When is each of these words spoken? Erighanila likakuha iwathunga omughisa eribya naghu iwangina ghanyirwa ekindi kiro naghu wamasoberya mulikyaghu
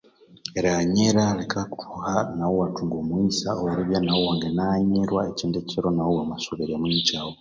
Erighanila 0.57 1.23
likakuha 1.39 2.13
iwathunga 2.51 2.95
omughisa 3.01 3.49
eribya 3.71 3.99
naghu 4.01 4.21
iwangina 4.23 4.61
ghanyirwa 4.71 5.21
ekindi 5.31 5.57
kiro 5.69 5.89
naghu 5.93 6.17
wamasoberya 6.19 6.75
mulikyaghu 6.81 7.29